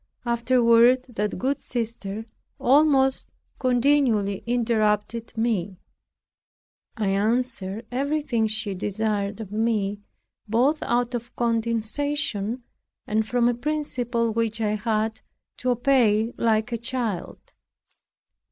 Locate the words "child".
16.79-17.53